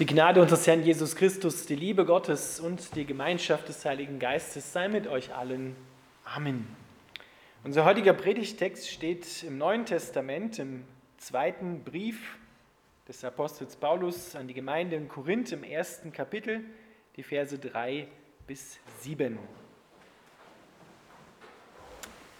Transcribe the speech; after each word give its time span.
Die 0.00 0.06
Gnade 0.06 0.40
unseres 0.40 0.66
Herrn 0.66 0.82
Jesus 0.82 1.14
Christus, 1.14 1.66
die 1.66 1.76
Liebe 1.76 2.06
Gottes 2.06 2.58
und 2.58 2.96
die 2.96 3.04
Gemeinschaft 3.04 3.68
des 3.68 3.84
Heiligen 3.84 4.18
Geistes 4.18 4.72
sei 4.72 4.88
mit 4.88 5.06
euch 5.06 5.34
allen. 5.34 5.76
Amen. 6.24 6.66
Unser 7.64 7.84
heutiger 7.84 8.14
Predigtext 8.14 8.88
steht 8.88 9.42
im 9.42 9.58
Neuen 9.58 9.84
Testament, 9.84 10.58
im 10.58 10.84
zweiten 11.18 11.84
Brief 11.84 12.38
des 13.08 13.22
Apostels 13.24 13.76
Paulus 13.76 14.34
an 14.34 14.48
die 14.48 14.54
Gemeinde 14.54 14.96
in 14.96 15.06
Korinth 15.06 15.52
im 15.52 15.64
ersten 15.64 16.14
Kapitel, 16.14 16.64
die 17.16 17.22
Verse 17.22 17.58
3 17.58 18.08
bis 18.46 18.78
7. 19.00 19.34
Ihr 19.34 19.38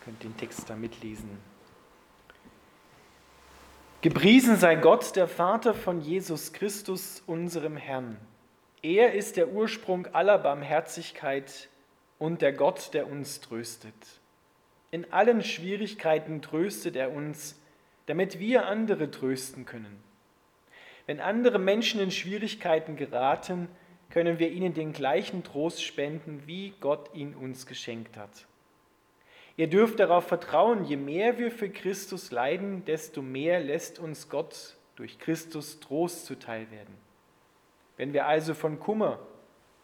könnt 0.06 0.22
den 0.22 0.34
Text 0.38 0.70
da 0.70 0.77
mitlesen. 0.77 1.49
Gepriesen 4.02 4.56
sei 4.56 4.76
Gott, 4.76 5.14
der 5.14 5.28
Vater 5.28 5.74
von 5.74 6.00
Jesus 6.00 6.54
Christus, 6.54 7.22
unserem 7.27 7.77
Herrn. 7.77 8.16
Er 8.80 9.12
ist 9.12 9.36
der 9.36 9.50
Ursprung 9.50 10.06
aller 10.14 10.38
Barmherzigkeit 10.38 11.68
und 12.18 12.41
der 12.41 12.55
Gott, 12.55 12.94
der 12.94 13.12
uns 13.12 13.42
tröstet. 13.42 13.92
In 14.91 15.12
allen 15.12 15.42
Schwierigkeiten 15.42 16.41
tröstet 16.41 16.96
er 16.96 17.12
uns, 17.12 17.60
damit 18.06 18.38
wir 18.38 18.64
andere 18.68 19.10
trösten 19.10 19.66
können. 19.66 20.02
Wenn 21.05 21.20
andere 21.20 21.58
Menschen 21.58 22.00
in 22.00 22.10
Schwierigkeiten 22.10 22.96
geraten, 22.96 23.69
können 24.08 24.38
wir 24.38 24.50
ihnen 24.50 24.72
den 24.72 24.94
gleichen 24.94 25.44
Trost 25.44 25.84
spenden, 25.84 26.44
wie 26.46 26.72
Gott 26.80 27.14
ihn 27.14 27.34
uns 27.34 27.66
geschenkt 27.66 28.16
hat. 28.16 28.46
Ihr 29.56 29.68
dürft 29.68 30.00
darauf 30.00 30.27
vertrauen, 30.27 30.84
je 30.84 30.96
mehr 30.96 31.38
wir 31.38 31.50
für 31.50 31.68
Christus 31.68 32.30
leiden, 32.30 32.84
desto 32.84 33.22
mehr 33.22 33.60
lässt 33.60 33.98
uns 33.98 34.28
Gott 34.28 34.77
durch 34.96 35.18
Christus 35.18 35.80
Trost 35.80 36.27
zuteil 36.27 36.70
werden. 36.70 36.95
Wenn 37.96 38.12
wir 38.12 38.27
also 38.27 38.55
von 38.55 38.80
Kummer 38.80 39.19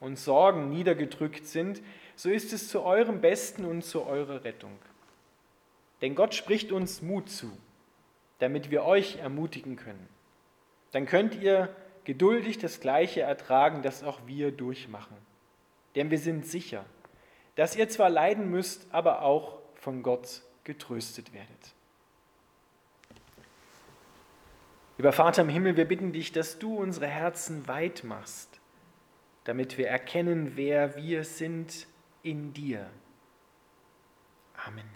und 0.01 0.19
Sorgen 0.19 0.69
niedergedrückt 0.71 1.47
sind, 1.47 1.83
so 2.15 2.31
ist 2.31 2.53
es 2.53 2.69
zu 2.69 2.83
eurem 2.83 3.21
Besten 3.21 3.65
und 3.65 3.83
zu 3.83 4.07
eurer 4.07 4.45
Rettung. 4.45 4.79
Denn 6.01 6.15
Gott 6.15 6.35
spricht 6.35 6.73
uns 6.73 7.03
Mut 7.03 7.29
zu, 7.29 7.51
damit 8.39 8.71
wir 8.71 8.85
euch 8.85 9.17
ermutigen 9.17 9.77
können. 9.77 10.09
Dann 10.93 11.07
könnt 11.07 11.35
ihr 11.35 11.75
geduldig 12.05 12.59
das 12.59 12.81
Gleiche 12.81 13.23
ertragen, 13.23 13.83
das 13.83 14.05
auch 14.05 14.21
wir 14.27 14.53
durchmachen. 14.53 15.17
Denn 15.95 16.11
wir 16.11 16.19
sind 16.19 16.47
sicher, 16.47 16.85
dass 17.57 17.75
ihr 17.75 17.89
zwar 17.89 18.11
leiden 18.11 18.51
müsst, 18.51 18.87
aber 18.93 19.23
auch 19.23 19.59
von 19.75 20.03
Gott 20.03 20.43
getröstet 20.65 21.33
werdet. 21.33 21.75
Lieber 24.99 25.13
Vater 25.13 25.43
im 25.43 25.49
Himmel, 25.49 25.77
wir 25.77 25.85
bitten 25.87 26.13
dich, 26.13 26.33
dass 26.33 26.59
du 26.59 26.77
unsere 26.77 27.07
Herzen 27.07 27.69
weit 27.69 28.05
machst, 28.05 28.61
damit 29.45 29.77
wir 29.77 29.89
erkennen, 29.89 30.53
wer 30.57 30.97
wir 30.97 31.25
sind 31.25 31.87
in 32.23 32.53
dir. 32.55 32.89
Amen. 34.67 34.89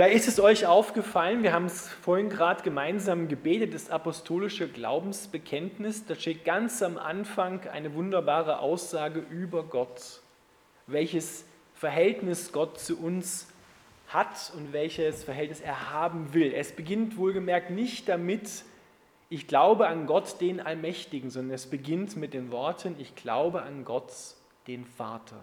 Vielleicht 0.00 0.16
ist 0.16 0.28
es 0.28 0.40
euch 0.40 0.64
aufgefallen, 0.64 1.42
wir 1.42 1.52
haben 1.52 1.66
es 1.66 1.86
vorhin 1.86 2.30
gerade 2.30 2.62
gemeinsam 2.62 3.28
gebetet, 3.28 3.74
das 3.74 3.90
apostolische 3.90 4.66
Glaubensbekenntnis. 4.66 6.06
Da 6.06 6.14
steht 6.14 6.46
ganz 6.46 6.82
am 6.82 6.96
Anfang 6.96 7.68
eine 7.68 7.92
wunderbare 7.92 8.60
Aussage 8.60 9.20
über 9.20 9.62
Gott, 9.62 10.22
welches 10.86 11.44
Verhältnis 11.74 12.50
Gott 12.50 12.80
zu 12.80 12.98
uns 12.98 13.48
hat 14.08 14.50
und 14.56 14.72
welches 14.72 15.22
Verhältnis 15.22 15.60
er 15.60 15.90
haben 15.92 16.32
will. 16.32 16.54
Es 16.54 16.72
beginnt 16.72 17.18
wohlgemerkt 17.18 17.70
nicht 17.70 18.08
damit, 18.08 18.64
ich 19.28 19.48
glaube 19.48 19.86
an 19.86 20.06
Gott, 20.06 20.40
den 20.40 20.60
Allmächtigen, 20.60 21.28
sondern 21.28 21.56
es 21.56 21.66
beginnt 21.66 22.16
mit 22.16 22.32
den 22.32 22.50
Worten, 22.52 22.96
ich 22.98 23.16
glaube 23.16 23.64
an 23.64 23.84
Gott, 23.84 24.14
den 24.66 24.86
Vater. 24.86 25.40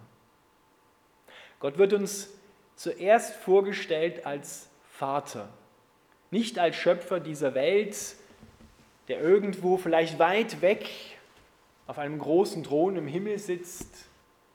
Gott 1.60 1.78
wird 1.78 1.94
uns 1.94 2.32
zuerst 2.78 3.36
vorgestellt 3.36 4.26
als 4.26 4.70
Vater, 4.92 5.50
nicht 6.32 6.60
als 6.60 6.76
Schöpfer 6.78 7.20
dieser 7.20 7.54
Welt, 7.56 7.98
der 9.10 9.20
irgendwo 9.20 9.78
vielleicht 9.78 10.20
weit 10.20 10.62
weg 10.62 10.88
auf 11.88 11.98
einem 11.98 12.20
großen 12.20 12.64
Thron 12.64 12.96
im 12.96 13.08
Himmel 13.08 13.40
sitzt, 13.40 14.06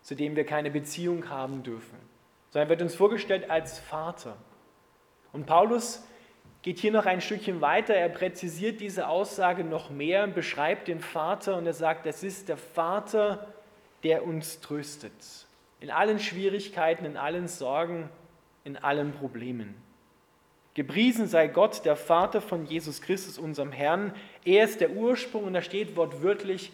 zu 0.02 0.14
dem 0.14 0.36
wir 0.36 0.46
keine 0.46 0.70
Beziehung 0.70 1.28
haben 1.28 1.62
dürfen, 1.62 1.98
sondern 2.50 2.68
wird 2.68 2.82
uns 2.82 2.94
vorgestellt 2.94 3.50
als 3.50 3.78
Vater. 3.78 4.36
Und 5.32 5.46
Paulus 5.46 6.04
geht 6.62 6.78
hier 6.78 6.92
noch 6.92 7.06
ein 7.06 7.20
Stückchen 7.20 7.60
weiter, 7.60 7.94
er 7.94 8.08
präzisiert 8.08 8.80
diese 8.80 9.08
Aussage 9.08 9.64
noch 9.64 9.90
mehr, 9.90 10.28
beschreibt 10.28 10.88
den 10.88 11.00
Vater 11.00 11.56
und 11.56 11.66
er 11.66 11.74
sagt, 11.74 12.06
es 12.06 12.22
ist 12.22 12.48
der 12.48 12.56
Vater, 12.56 13.48
der 14.04 14.24
uns 14.24 14.60
tröstet 14.60 15.12
in 15.82 15.90
allen 15.90 16.20
Schwierigkeiten, 16.20 17.04
in 17.04 17.16
allen 17.16 17.48
Sorgen, 17.48 18.08
in 18.62 18.76
allen 18.76 19.12
Problemen. 19.12 19.74
Gepriesen 20.74 21.26
sei 21.26 21.48
Gott, 21.48 21.84
der 21.84 21.96
Vater 21.96 22.40
von 22.40 22.66
Jesus 22.66 23.02
Christus, 23.02 23.36
unserem 23.36 23.72
Herrn. 23.72 24.14
Er 24.44 24.64
ist 24.64 24.80
der 24.80 24.92
Ursprung 24.92 25.42
und 25.44 25.54
da 25.54 25.60
steht 25.60 25.96
wortwörtlich, 25.96 26.72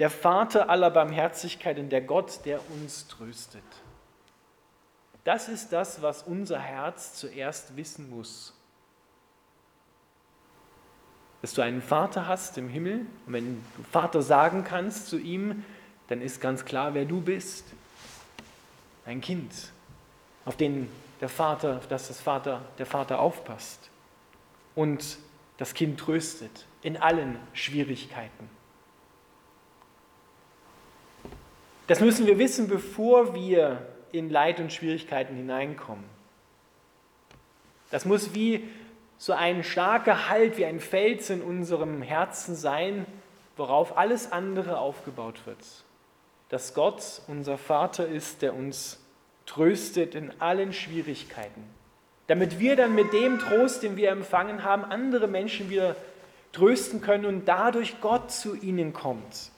der 0.00 0.10
Vater 0.10 0.68
aller 0.68 0.90
Barmherzigkeit 0.90 1.78
und 1.78 1.90
der 1.90 2.00
Gott, 2.00 2.40
der 2.44 2.60
uns 2.72 3.06
tröstet. 3.06 3.62
Das 5.22 5.48
ist 5.48 5.72
das, 5.72 6.02
was 6.02 6.24
unser 6.24 6.58
Herz 6.58 7.14
zuerst 7.14 7.76
wissen 7.76 8.10
muss. 8.10 8.52
Dass 11.40 11.54
du 11.54 11.62
einen 11.62 11.82
Vater 11.82 12.26
hast 12.26 12.58
im 12.58 12.68
Himmel 12.68 13.06
und 13.26 13.32
wenn 13.32 13.62
du 13.76 13.82
Vater 13.84 14.22
sagen 14.22 14.64
kannst 14.64 15.06
zu 15.06 15.18
ihm, 15.18 15.64
dann 16.08 16.20
ist 16.20 16.40
ganz 16.40 16.64
klar, 16.64 16.94
wer 16.94 17.04
du 17.04 17.20
bist 17.20 17.64
ein 19.06 19.20
Kind, 19.20 19.52
auf 20.44 20.56
den 20.56 20.88
der 21.20 21.28
Vater, 21.28 21.76
auf 21.76 21.86
das 21.86 22.08
das 22.08 22.20
Vater, 22.20 22.62
der 22.78 22.86
Vater 22.86 23.20
aufpasst 23.20 23.90
und 24.74 25.18
das 25.58 25.74
Kind 25.74 26.00
tröstet 26.00 26.66
in 26.82 26.96
allen 26.96 27.38
Schwierigkeiten. 27.52 28.48
Das 31.86 32.00
müssen 32.00 32.26
wir 32.26 32.38
wissen, 32.38 32.68
bevor 32.68 33.34
wir 33.34 33.86
in 34.12 34.30
Leid 34.30 34.60
und 34.60 34.72
Schwierigkeiten 34.72 35.36
hineinkommen. 35.36 36.04
Das 37.90 38.04
muss 38.04 38.32
wie 38.32 38.68
so 39.18 39.32
ein 39.32 39.64
starker 39.64 40.28
Halt, 40.28 40.56
wie 40.56 40.64
ein 40.64 40.80
Fels 40.80 41.28
in 41.28 41.42
unserem 41.42 42.00
Herzen 42.00 42.54
sein, 42.54 43.04
worauf 43.56 43.98
alles 43.98 44.32
andere 44.32 44.78
aufgebaut 44.78 45.44
wird 45.46 45.58
dass 46.50 46.74
Gott 46.74 47.22
unser 47.28 47.56
Vater 47.56 48.06
ist, 48.06 48.42
der 48.42 48.54
uns 48.54 49.00
tröstet 49.46 50.14
in 50.14 50.32
allen 50.40 50.72
Schwierigkeiten. 50.72 51.64
Damit 52.26 52.60
wir 52.60 52.76
dann 52.76 52.94
mit 52.94 53.12
dem 53.12 53.38
Trost, 53.38 53.82
den 53.82 53.96
wir 53.96 54.10
empfangen 54.10 54.62
haben, 54.62 54.84
andere 54.84 55.26
Menschen 55.26 55.70
wieder 55.70 55.96
trösten 56.52 57.00
können 57.00 57.24
und 57.24 57.46
dadurch 57.46 58.00
Gott 58.00 58.30
zu 58.30 58.54
ihnen 58.54 58.92
kommt. 58.92 59.50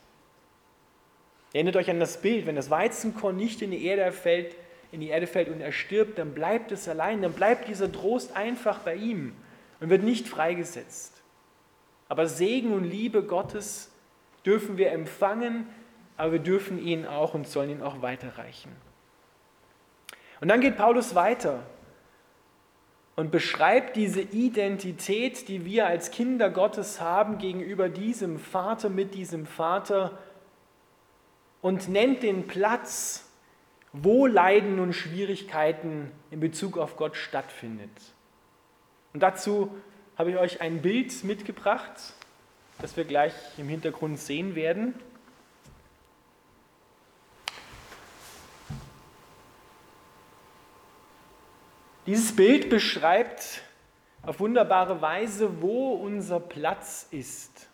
Erinnert 1.53 1.77
euch 1.77 1.91
an 1.91 2.01
das 2.01 2.21
Bild, 2.21 2.47
wenn 2.47 2.57
das 2.57 2.71
Weizenkorn 2.71 3.37
nicht 3.37 3.61
in 3.61 3.71
die 3.71 3.85
Erde 3.85 4.13
fällt, 4.13 4.57
in 4.91 5.01
die 5.01 5.09
Erde 5.09 5.27
fällt 5.27 5.49
und 5.49 5.61
er 5.61 5.73
stirbt, 5.73 6.19
dann 6.19 6.35
bleibt 6.35 6.73
es 6.73 6.89
allein, 6.89 7.23
dann 7.23 7.33
bleibt 7.33 7.69
dieser 7.69 7.91
Trost 7.91 8.37
einfach 8.37 8.79
bei 8.79 8.95
ihm 8.95 9.35
und 9.81 9.91
wird 9.91 10.03
nicht 10.03 10.29
freigesetzt. 10.29 11.23
Aber 12.09 12.27
Segen 12.27 12.73
und 12.73 12.85
Liebe 12.85 13.23
Gottes 13.23 13.91
dürfen 14.45 14.77
wir 14.77 14.93
empfangen, 14.93 15.67
aber 16.17 16.33
wir 16.33 16.39
dürfen 16.39 16.79
ihn 16.79 17.07
auch 17.07 17.35
und 17.35 17.47
sollen 17.47 17.71
ihn 17.71 17.83
auch 17.83 18.03
weiterreichen. 18.03 18.71
Und 20.41 20.49
dann 20.49 20.61
geht 20.61 20.77
Paulus 20.77 21.15
weiter 21.15 21.63
und 23.15 23.31
beschreibt 23.31 23.97
diese 23.97 24.21
Identität, 24.21 25.49
die 25.49 25.65
wir 25.65 25.87
als 25.87 26.11
Kinder 26.11 26.51
Gottes 26.51 27.01
haben 27.01 27.39
gegenüber 27.39 27.89
diesem 27.89 28.39
Vater, 28.39 28.89
mit 28.89 29.15
diesem 29.15 29.47
Vater 29.47 30.19
und 31.61 31.89
nennt 31.89 32.23
den 32.23 32.47
Platz, 32.47 33.29
wo 33.93 34.27
Leiden 34.27 34.81
und 34.81 34.95
Schwierigkeiten 34.95 36.11
in 36.31 36.41
Bezug 36.41 36.79
auf 36.79 36.97
Gott 36.97 37.17
stattfindet. 37.17 37.91
Und 39.13 39.23
dazu 39.23 39.71
habe 40.17 40.31
ich 40.31 40.39
euch 40.39 40.61
ein 40.61 40.81
Bild 40.81 41.25
mitgebracht, 41.25 42.15
das 42.81 42.97
wir 42.97 43.05
gleich 43.05 43.35
im 43.59 43.69
Hintergrund 43.69 44.19
sehen 44.19 44.55
werden. 44.55 44.95
Dieses 52.07 52.35
Bild 52.35 52.69
beschreibt 52.69 53.63
auf 54.23 54.41
wunderbare 54.41 55.01
Weise, 55.01 55.63
wo 55.63 55.95
unser 55.95 56.41
Platz 56.41 57.07
ist. 57.11 57.69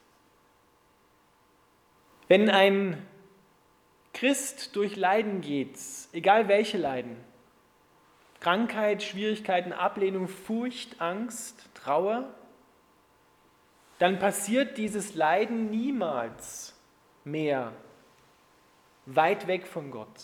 Wenn 2.26 2.50
ein 2.50 3.06
Christ 4.12 4.76
durch 4.76 4.96
Leiden 4.96 5.40
geht, 5.40 5.78
egal 6.12 6.48
welche 6.48 6.76
Leiden, 6.76 7.16
Krankheit, 8.40 9.02
Schwierigkeiten, 9.02 9.72
Ablehnung, 9.72 10.28
Furcht, 10.28 11.00
Angst, 11.00 11.68
Trauer, 11.74 12.34
dann 13.98 14.18
passiert 14.18 14.76
dieses 14.76 15.14
Leiden 15.14 15.70
niemals 15.70 16.74
mehr 17.24 17.72
weit 19.06 19.46
weg 19.46 19.66
von 19.66 19.90
Gott. 19.90 20.20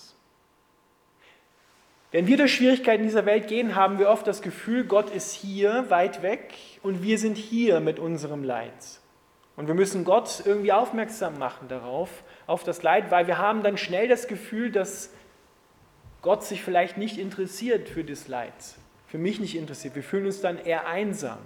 Wenn 2.14 2.28
wir 2.28 2.36
durch 2.36 2.54
Schwierigkeiten 2.54 3.02
dieser 3.02 3.26
Welt 3.26 3.48
gehen, 3.48 3.74
haben 3.74 3.98
wir 3.98 4.08
oft 4.08 4.24
das 4.24 4.40
Gefühl, 4.40 4.84
Gott 4.84 5.10
ist 5.10 5.32
hier 5.32 5.90
weit 5.90 6.22
weg 6.22 6.54
und 6.84 7.02
wir 7.02 7.18
sind 7.18 7.36
hier 7.36 7.80
mit 7.80 7.98
unserem 7.98 8.44
Leid. 8.44 9.00
Und 9.56 9.66
wir 9.66 9.74
müssen 9.74 10.04
Gott 10.04 10.44
irgendwie 10.44 10.70
aufmerksam 10.70 11.40
machen 11.40 11.66
darauf, 11.66 12.22
auf 12.46 12.62
das 12.62 12.84
Leid, 12.84 13.10
weil 13.10 13.26
wir 13.26 13.38
haben 13.38 13.64
dann 13.64 13.76
schnell 13.76 14.06
das 14.06 14.28
Gefühl, 14.28 14.70
dass 14.70 15.10
Gott 16.22 16.44
sich 16.44 16.62
vielleicht 16.62 16.98
nicht 16.98 17.18
interessiert 17.18 17.88
für 17.88 18.04
das 18.04 18.28
Leid, 18.28 18.54
für 19.08 19.18
mich 19.18 19.40
nicht 19.40 19.56
interessiert. 19.56 19.96
Wir 19.96 20.04
fühlen 20.04 20.26
uns 20.26 20.40
dann 20.40 20.58
eher 20.58 20.86
einsam. 20.86 21.38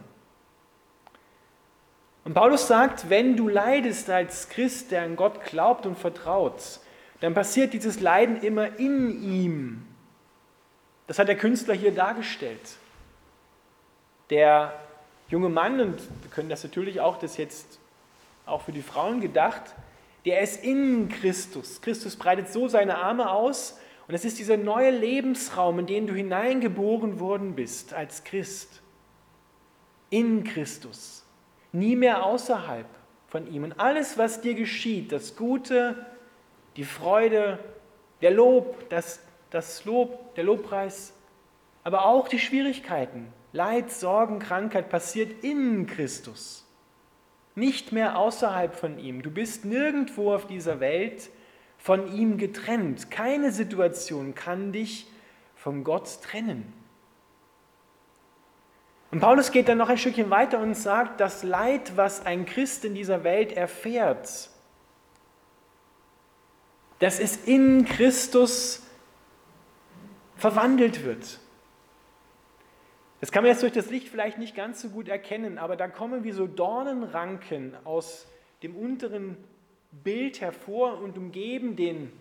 Und 2.24 2.34
Paulus 2.34 2.68
sagt, 2.68 3.08
wenn 3.08 3.38
du 3.38 3.48
leidest 3.48 4.10
als 4.10 4.50
Christ, 4.50 4.90
der 4.90 5.04
an 5.04 5.16
Gott 5.16 5.44
glaubt 5.46 5.86
und 5.86 5.96
vertraut, 5.96 6.80
dann 7.20 7.32
passiert 7.32 7.72
dieses 7.72 8.00
Leiden 8.00 8.42
immer 8.42 8.78
in 8.78 9.22
ihm. 9.22 9.87
Das 11.08 11.18
hat 11.18 11.26
der 11.26 11.36
Künstler 11.36 11.74
hier 11.74 11.92
dargestellt. 11.92 12.76
Der 14.30 14.78
junge 15.28 15.48
Mann, 15.48 15.80
und 15.80 15.98
wir 16.22 16.30
können 16.30 16.50
das 16.50 16.62
natürlich 16.62 17.00
auch, 17.00 17.18
das 17.18 17.38
jetzt 17.38 17.80
auch 18.46 18.62
für 18.62 18.72
die 18.72 18.82
Frauen 18.82 19.20
gedacht, 19.20 19.62
der 20.26 20.42
ist 20.42 20.62
in 20.62 21.08
Christus. 21.08 21.80
Christus 21.80 22.16
breitet 22.16 22.52
so 22.52 22.68
seine 22.68 22.98
Arme 22.98 23.30
aus 23.30 23.78
und 24.06 24.14
es 24.14 24.26
ist 24.26 24.38
dieser 24.38 24.58
neue 24.58 24.90
Lebensraum, 24.90 25.78
in 25.78 25.86
den 25.86 26.06
du 26.06 26.14
hineingeboren 26.14 27.20
worden 27.20 27.54
bist 27.54 27.94
als 27.94 28.24
Christ. 28.24 28.82
In 30.10 30.44
Christus. 30.44 31.24
Nie 31.72 31.96
mehr 31.96 32.24
außerhalb 32.24 32.86
von 33.28 33.50
ihm. 33.50 33.64
Und 33.64 33.80
alles, 33.80 34.18
was 34.18 34.42
dir 34.42 34.54
geschieht, 34.54 35.12
das 35.12 35.36
Gute, 35.36 36.06
die 36.76 36.84
Freude, 36.84 37.58
der 38.20 38.30
Lob, 38.30 38.88
das, 38.90 39.20
das 39.50 39.84
Lob, 39.84 40.34
der 40.34 40.44
Lobpreis, 40.44 41.12
aber 41.84 42.04
auch 42.04 42.28
die 42.28 42.38
Schwierigkeiten, 42.38 43.32
Leid, 43.52 43.90
Sorgen, 43.90 44.40
Krankheit 44.40 44.90
passiert 44.90 45.42
in 45.42 45.86
Christus. 45.86 46.66
Nicht 47.54 47.92
mehr 47.92 48.18
außerhalb 48.18 48.74
von 48.74 48.98
ihm. 48.98 49.22
Du 49.22 49.30
bist 49.30 49.64
nirgendwo 49.64 50.34
auf 50.34 50.46
dieser 50.46 50.80
Welt 50.80 51.30
von 51.78 52.14
ihm 52.14 52.36
getrennt. 52.36 53.10
Keine 53.10 53.50
Situation 53.50 54.34
kann 54.34 54.72
dich 54.72 55.06
von 55.56 55.82
Gott 55.82 56.22
trennen. 56.22 56.72
Und 59.10 59.20
Paulus 59.20 59.50
geht 59.50 59.68
dann 59.68 59.78
noch 59.78 59.88
ein 59.88 59.96
Stückchen 59.96 60.28
weiter 60.28 60.60
und 60.60 60.74
sagt, 60.74 61.20
das 61.20 61.42
Leid, 61.42 61.96
was 61.96 62.26
ein 62.26 62.44
Christ 62.44 62.84
in 62.84 62.94
dieser 62.94 63.24
Welt 63.24 63.52
erfährt, 63.52 64.50
dass 66.98 67.18
es 67.18 67.36
in 67.46 67.86
Christus 67.86 68.82
verwandelt 70.38 71.04
wird. 71.04 71.38
Das 73.20 73.32
kann 73.32 73.42
man 73.42 73.50
jetzt 73.50 73.62
durch 73.62 73.72
das 73.72 73.90
Licht 73.90 74.08
vielleicht 74.08 74.38
nicht 74.38 74.54
ganz 74.54 74.80
so 74.80 74.90
gut 74.90 75.08
erkennen, 75.08 75.58
aber 75.58 75.76
da 75.76 75.88
kommen 75.88 76.24
wie 76.24 76.32
so 76.32 76.46
Dornenranken 76.46 77.76
aus 77.84 78.26
dem 78.62 78.76
unteren 78.76 79.36
Bild 79.90 80.40
hervor 80.40 81.00
und 81.00 81.18
umgeben 81.18 81.76
den 81.76 82.12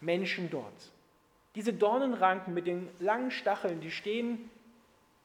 Menschen 0.00 0.50
dort. 0.50 0.92
Diese 1.54 1.72
Dornenranken 1.72 2.52
mit 2.52 2.66
den 2.66 2.88
langen 2.98 3.30
Stacheln, 3.30 3.80
die 3.80 3.90
stehen 3.90 4.50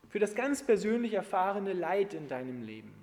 für 0.10 0.20
das 0.20 0.36
ganz 0.36 0.64
persönlich 0.64 1.14
erfahrene 1.14 1.74
Leid 1.74 2.14
in 2.14 2.28
deinem 2.28 2.64
Leben. 2.64 2.94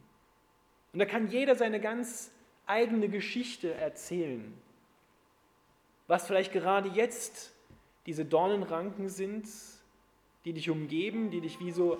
Und 0.93 1.01
da 1.01 1.05
kann 1.05 1.29
jeder 1.29 1.55
seine 1.55 1.81
ganz 1.81 2.31
eigene 2.67 3.09
Geschichte 3.09 3.75
erzählen 3.75 4.55
was 6.07 6.27
vielleicht 6.27 6.53
gerade 6.53 6.89
jetzt 6.91 7.53
diese 8.07 8.25
Dornenranken 8.25 9.09
sind, 9.09 9.49
die 10.45 10.53
dich 10.53 10.71
umgeben, 10.71 11.31
die 11.31 11.41
dich 11.41 11.59
wie 11.61 11.73
so 11.73 11.99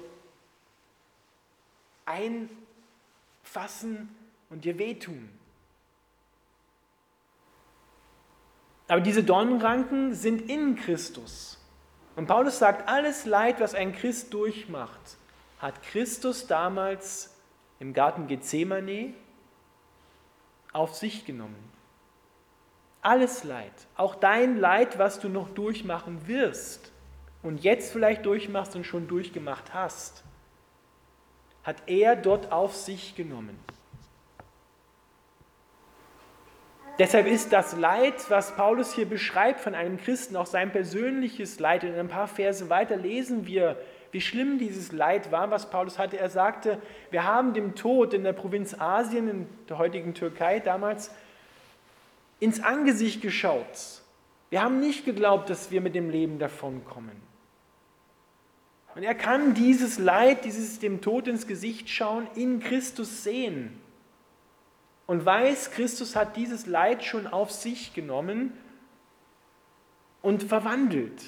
einfassen 2.05 2.49
und 4.49 4.65
dir 4.65 4.79
wehtun. 4.79 5.29
Aber 8.89 9.01
diese 9.01 9.25
Dornenranken 9.25 10.15
sind 10.15 10.49
in 10.49 10.77
Christus. 10.77 11.59
Und 12.15 12.27
Paulus 12.27 12.59
sagt, 12.59 12.89
alles 12.89 13.27
Leid, 13.27 13.61
was 13.61 13.75
ein 13.75 13.93
Christ 13.93 14.33
durchmacht, 14.33 15.19
hat 15.59 15.83
Christus 15.83 16.47
damals 16.47 17.35
im 17.81 17.93
Garten 17.93 18.29
Gethsemane 18.29 19.13
auf 20.73 20.95
sich 20.95 21.25
genommen. 21.25 21.76
Alles 23.07 23.45
Leid, 23.45 23.71
auch 23.97 24.17
dein 24.17 24.59
Leid, 24.59 24.99
was 24.99 25.21
du 25.21 25.29
noch 25.29 25.51
durchmachen 25.51 26.27
wirst 26.27 26.91
und 27.45 27.63
jetzt 27.63 27.93
vielleicht 27.93 28.27
durchmachst 28.27 28.75
und 28.75 28.83
schon 28.83 29.07
durchgemacht 29.07 29.73
hast, 29.73 30.25
hat 31.63 31.77
er 31.87 32.17
dort 32.17 32.51
auf 32.51 32.75
sich 32.75 33.15
genommen. 33.15 33.57
Deshalb 36.99 37.29
ist 37.29 37.53
das 37.53 37.77
Leid, 37.77 38.29
was 38.29 38.57
Paulus 38.57 38.93
hier 38.93 39.07
beschreibt 39.07 39.61
von 39.61 39.77
einem 39.77 39.99
Christen, 39.99 40.35
auch 40.35 40.47
sein 40.47 40.73
persönliches 40.73 41.61
Leid. 41.61 41.85
In 41.85 41.95
ein 41.95 42.09
paar 42.09 42.27
Verse 42.27 42.69
weiter 42.71 42.97
lesen 42.97 43.47
wir, 43.47 43.77
wie 44.11 44.21
schlimm 44.21 44.59
dieses 44.59 44.91
Leid 44.91 45.31
war, 45.31 45.53
was 45.53 45.71
Paulus 45.71 46.01
hatte. 46.01 46.19
Er 46.19 46.29
sagte, 46.29 46.83
wir 47.13 47.23
haben 47.23 47.55
dem 47.55 47.77
Tod 47.77 48.15
in 48.15 48.25
der 48.25 48.33
Provinz 48.33 48.75
Asien, 48.77 49.29
in 49.29 49.49
der 49.69 49.79
heutigen 49.79 50.13
Türkei 50.13 50.59
damals, 50.59 51.13
ins 52.41 52.61
Angesicht 52.61 53.23
geschaut. 53.23 54.03
Wir 54.51 54.63
haben 54.63 54.81
nicht 54.81 55.05
geglaubt, 55.05 55.51
dass 55.51 55.71
wir 55.71 55.81
mit 55.81 55.95
dem 55.95 56.11
Leben 56.11 56.39
davonkommen. 56.39 57.21
Und 58.95 59.03
er 59.03 59.15
kann 59.15 59.55
dieses 59.55 59.99
Leid, 59.99 60.45
dieses 60.45 60.79
dem 60.79 61.03
Tod 61.03 61.29
ins 61.29 61.47
Gesicht 61.47 61.91
schauen, 61.91 62.27
in 62.35 62.61
Christus 62.61 63.25
sehen. 63.25 63.79
Und 65.07 65.25
weiß, 65.25 65.73
Christus 65.73 66.17
hat 66.17 66.37
dieses 66.37 66.67
Leid 66.67 67.05
schon 67.05 67.27
auf 67.27 67.51
sich 67.53 67.93
genommen 67.93 68.53
und 70.23 70.43
verwandelt. 70.43 71.23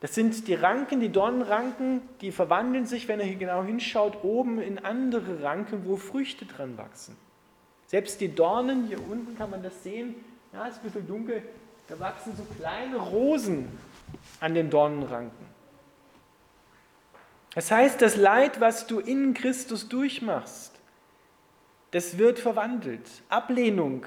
Das 0.00 0.16
sind 0.16 0.48
die 0.48 0.54
Ranken, 0.54 0.98
die 0.98 1.10
Dornenranken, 1.10 2.02
die 2.20 2.32
verwandeln 2.32 2.86
sich, 2.86 3.06
wenn 3.06 3.20
er 3.20 3.26
hier 3.26 3.36
genau 3.36 3.62
hinschaut, 3.62 4.24
oben 4.24 4.60
in 4.60 4.80
andere 4.80 5.44
Ranken, 5.44 5.86
wo 5.86 5.96
Früchte 5.96 6.44
dran 6.44 6.76
wachsen. 6.76 7.16
Selbst 7.92 8.22
die 8.22 8.34
Dornen, 8.34 8.86
hier 8.86 9.06
unten 9.06 9.36
kann 9.36 9.50
man 9.50 9.62
das 9.62 9.82
sehen, 9.82 10.14
ja, 10.50 10.66
ist 10.66 10.78
ein 10.78 10.84
bisschen 10.84 11.06
dunkel, 11.06 11.42
da 11.88 12.00
wachsen 12.00 12.34
so 12.34 12.42
kleine 12.58 12.96
Rosen 12.96 13.68
an 14.40 14.54
den 14.54 14.70
Dornenranken. 14.70 15.46
Das 17.54 17.70
heißt, 17.70 18.00
das 18.00 18.16
Leid, 18.16 18.62
was 18.62 18.86
du 18.86 18.98
in 18.98 19.34
Christus 19.34 19.90
durchmachst, 19.90 20.72
das 21.90 22.16
wird 22.16 22.38
verwandelt. 22.38 23.06
Ablehnung 23.28 24.06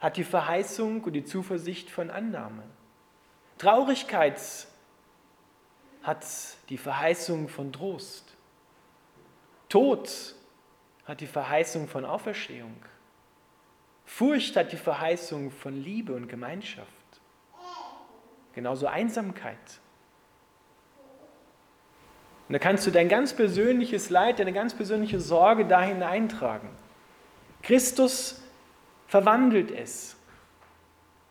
hat 0.00 0.18
die 0.18 0.24
Verheißung 0.24 1.02
und 1.02 1.14
die 1.14 1.24
Zuversicht 1.24 1.88
von 1.88 2.10
Annahme. 2.10 2.64
Traurigkeit 3.56 4.38
hat 6.02 6.26
die 6.68 6.76
Verheißung 6.76 7.48
von 7.48 7.72
Trost. 7.72 8.34
Tod 9.70 10.34
hat 11.06 11.22
die 11.22 11.26
Verheißung 11.26 11.88
von 11.88 12.04
Auferstehung. 12.04 12.76
Furcht 14.04 14.56
hat 14.56 14.72
die 14.72 14.76
Verheißung 14.76 15.50
von 15.50 15.74
Liebe 15.74 16.14
und 16.14 16.28
Gemeinschaft. 16.28 16.88
Genauso 18.54 18.86
Einsamkeit. 18.86 19.58
Und 22.48 22.52
da 22.52 22.58
kannst 22.58 22.86
du 22.86 22.90
dein 22.90 23.08
ganz 23.08 23.32
persönliches 23.32 24.10
Leid, 24.10 24.38
deine 24.38 24.52
ganz 24.52 24.74
persönliche 24.74 25.18
Sorge 25.18 25.64
da 25.64 25.82
hineintragen. 25.82 26.68
Christus 27.62 28.42
verwandelt 29.08 29.70
es. 29.70 30.16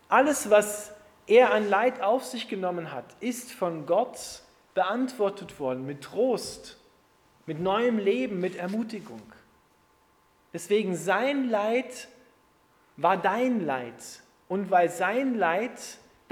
Alles, 0.09 0.49
was 0.49 0.91
er 1.27 1.53
an 1.53 1.69
Leid 1.69 2.01
auf 2.01 2.25
sich 2.25 2.47
genommen 2.49 2.91
hat, 2.91 3.05
ist 3.19 3.51
von 3.53 3.85
Gott 3.85 4.41
beantwortet 4.73 5.59
worden 5.59 5.85
mit 5.85 6.01
Trost, 6.01 6.79
mit 7.45 7.59
neuem 7.59 7.99
Leben, 7.99 8.39
mit 8.39 8.55
Ermutigung. 8.55 9.21
Deswegen 10.51 10.95
sein 10.95 11.49
Leid 11.49 12.07
war 12.97 13.17
dein 13.17 13.65
Leid. 13.65 14.21
Und 14.47 14.71
weil 14.71 14.89
sein 14.89 15.35
Leid 15.35 15.79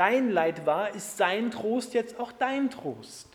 dein 0.02 0.32
Leid 0.32 0.66
war, 0.66 0.96
ist 0.96 1.18
sein 1.18 1.52
Trost 1.52 1.94
jetzt 1.94 2.20
auch 2.20 2.32
dein 2.32 2.70
Trost. 2.70 3.28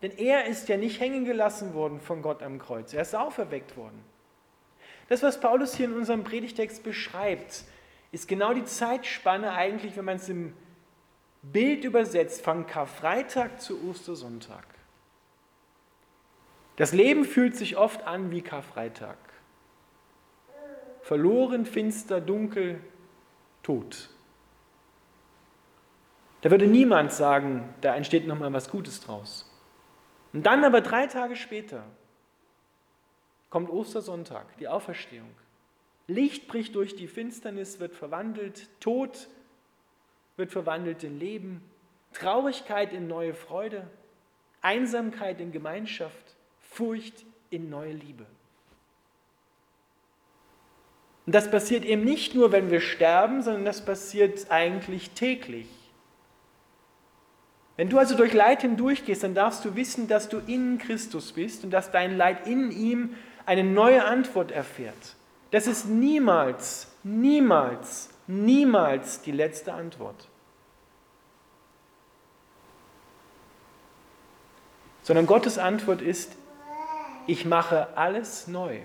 Denn 0.00 0.12
er 0.16 0.46
ist 0.46 0.68
ja 0.68 0.76
nicht 0.76 1.00
hängen 1.00 1.24
gelassen 1.24 1.74
worden 1.74 2.00
von 2.00 2.22
Gott 2.22 2.42
am 2.42 2.58
Kreuz, 2.58 2.94
er 2.94 3.02
ist 3.02 3.14
auferweckt 3.14 3.76
worden. 3.76 4.02
Das, 5.08 5.22
was 5.22 5.40
Paulus 5.40 5.74
hier 5.74 5.86
in 5.86 5.94
unserem 5.94 6.24
Predigtext 6.24 6.82
beschreibt, 6.82 7.64
ist 8.12 8.28
genau 8.28 8.54
die 8.54 8.64
Zeitspanne 8.64 9.52
eigentlich, 9.52 9.96
wenn 9.96 10.04
man 10.04 10.16
es 10.16 10.28
im 10.28 10.54
Bild 11.42 11.84
übersetzt, 11.84 12.42
von 12.42 12.66
Karfreitag 12.66 13.60
zu 13.60 13.90
Ostersonntag. 13.90 14.64
Das 16.76 16.92
Leben 16.92 17.24
fühlt 17.24 17.56
sich 17.56 17.76
oft 17.76 18.06
an 18.06 18.30
wie 18.30 18.40
Karfreitag. 18.40 19.18
Verloren, 21.08 21.64
finster, 21.64 22.20
dunkel, 22.20 22.80
tot. 23.62 24.10
Da 26.42 26.50
würde 26.50 26.66
niemand 26.66 27.12
sagen, 27.12 27.72
da 27.80 27.96
entsteht 27.96 28.26
nochmal 28.26 28.52
was 28.52 28.70
Gutes 28.70 29.00
draus. 29.00 29.50
Und 30.34 30.44
dann 30.44 30.62
aber 30.64 30.82
drei 30.82 31.06
Tage 31.06 31.34
später 31.34 31.82
kommt 33.48 33.70
Ostersonntag, 33.70 34.58
die 34.58 34.68
Auferstehung. 34.68 35.30
Licht 36.08 36.46
bricht 36.46 36.74
durch 36.74 36.94
die 36.94 37.08
Finsternis, 37.08 37.80
wird 37.80 37.94
verwandelt, 37.94 38.68
Tod 38.78 39.28
wird 40.36 40.52
verwandelt 40.52 41.04
in 41.04 41.18
Leben, 41.18 41.62
Traurigkeit 42.12 42.92
in 42.92 43.06
neue 43.06 43.32
Freude, 43.32 43.88
Einsamkeit 44.60 45.40
in 45.40 45.52
Gemeinschaft, 45.52 46.36
Furcht 46.60 47.24
in 47.48 47.70
neue 47.70 47.92
Liebe. 47.92 48.26
Und 51.28 51.34
das 51.34 51.50
passiert 51.50 51.84
eben 51.84 52.04
nicht 52.04 52.34
nur, 52.34 52.52
wenn 52.52 52.70
wir 52.70 52.80
sterben, 52.80 53.42
sondern 53.42 53.66
das 53.66 53.84
passiert 53.84 54.50
eigentlich 54.50 55.10
täglich. 55.10 55.68
Wenn 57.76 57.90
du 57.90 57.98
also 57.98 58.16
durch 58.16 58.32
Leid 58.32 58.62
hindurchgehst, 58.62 59.24
dann 59.24 59.34
darfst 59.34 59.62
du 59.62 59.76
wissen, 59.76 60.08
dass 60.08 60.30
du 60.30 60.38
in 60.38 60.78
Christus 60.78 61.32
bist 61.32 61.64
und 61.64 61.70
dass 61.70 61.90
dein 61.90 62.16
Leid 62.16 62.46
in 62.46 62.70
ihm 62.70 63.14
eine 63.44 63.62
neue 63.62 64.06
Antwort 64.06 64.52
erfährt. 64.52 65.16
Das 65.50 65.66
ist 65.66 65.84
niemals, 65.84 66.88
niemals, 67.02 68.08
niemals 68.26 69.20
die 69.20 69.32
letzte 69.32 69.74
Antwort. 69.74 70.28
Sondern 75.02 75.26
Gottes 75.26 75.58
Antwort 75.58 76.00
ist, 76.00 76.32
ich 77.26 77.44
mache 77.44 77.88
alles 77.98 78.48
neu. 78.48 78.80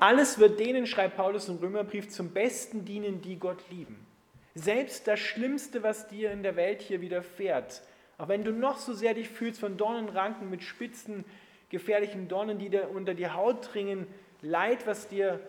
Alles 0.00 0.38
wird 0.38 0.60
denen, 0.60 0.86
schreibt 0.86 1.16
Paulus 1.16 1.48
im 1.48 1.56
Römerbrief, 1.56 2.08
zum 2.08 2.30
Besten 2.30 2.84
dienen, 2.84 3.20
die 3.20 3.38
Gott 3.38 3.68
lieben. 3.70 4.06
Selbst 4.54 5.06
das 5.06 5.20
Schlimmste, 5.20 5.82
was 5.82 6.08
dir 6.08 6.30
in 6.30 6.42
der 6.42 6.56
Welt 6.56 6.82
hier 6.82 7.00
widerfährt, 7.00 7.82
auch 8.16 8.28
wenn 8.28 8.44
du 8.44 8.52
noch 8.52 8.78
so 8.78 8.92
sehr 8.92 9.14
dich 9.14 9.28
fühlst 9.28 9.60
von 9.60 9.76
Dornenranken 9.76 10.50
mit 10.50 10.62
spitzen, 10.62 11.24
gefährlichen 11.68 12.28
Dornen, 12.28 12.58
die 12.58 12.68
dir 12.68 12.90
unter 12.90 13.14
die 13.14 13.28
Haut 13.28 13.72
dringen, 13.72 14.06
Leid, 14.40 14.86
was 14.86 15.08
dir 15.08 15.40